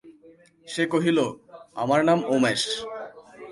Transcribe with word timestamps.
সে 0.67 0.83
কহিল, 0.85 1.19
আমার 1.73 2.01
নাম 2.05 2.19
উমেশ। 2.35 2.61